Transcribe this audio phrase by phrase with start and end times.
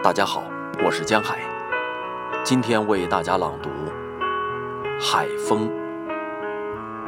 [0.00, 0.44] 大家好，
[0.84, 1.40] 我是江海，
[2.44, 3.68] 今天为大家朗读
[5.00, 5.68] 《海风》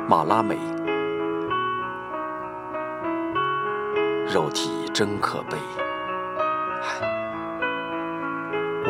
[0.08, 0.58] 马拉美。
[4.26, 5.56] 肉体真可悲，
[6.82, 7.00] 唉，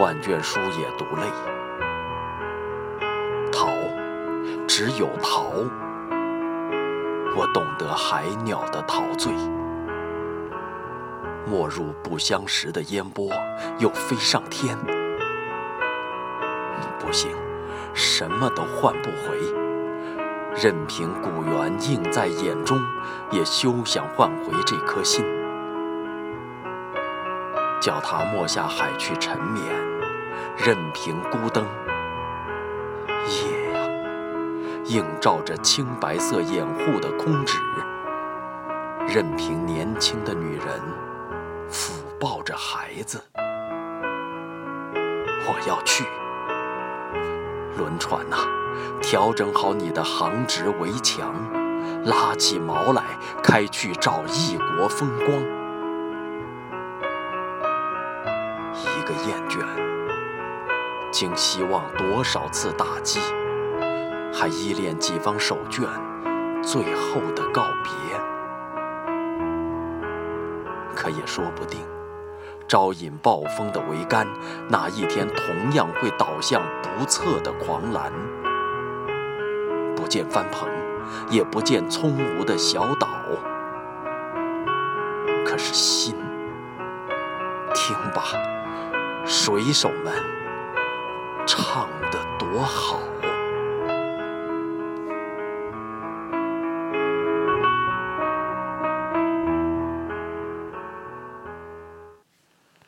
[0.01, 1.27] 万卷书也读累。
[3.53, 3.69] 逃，
[4.67, 5.53] 只有逃，
[7.37, 9.35] 我懂得海鸟的陶醉。
[11.47, 13.31] 没入不相识的烟波，
[13.79, 14.77] 又飞上天。
[16.99, 17.31] 不行，
[17.95, 19.39] 什么都换不回。
[20.55, 22.79] 任凭古猿映在眼中，
[23.31, 25.25] 也休想换回这颗心。
[27.81, 29.65] 叫他没下海去沉眠，
[30.59, 31.65] 任凭孤灯，
[33.27, 33.81] 夜呀，
[34.85, 37.59] 映照着青白色掩护的空纸，
[39.09, 41.10] 任凭年轻的女人。
[41.71, 43.23] 抚抱着孩子，
[45.47, 46.05] 我要去。
[47.79, 48.37] 轮船呐，
[49.01, 51.33] 调整好你的航直围墙，
[52.05, 53.03] 拉起锚来，
[53.43, 55.29] 开去找异国风光。
[58.75, 59.65] 一个厌倦，
[61.13, 63.21] 竟希望多少次打击，
[64.35, 65.87] 还依恋几方手绢，
[66.63, 67.91] 最后的告别。
[70.95, 71.81] 可也说不定，
[72.69, 74.27] 招引暴风的桅杆，
[74.69, 78.13] 哪一天同样会倒向不测的狂澜。
[79.97, 80.67] 不见帆篷，
[81.29, 83.09] 也不见葱芜的小岛，
[85.45, 86.15] 可是心，
[87.75, 88.23] 听吧，
[89.27, 90.13] 水手们
[91.47, 92.99] 唱得多好。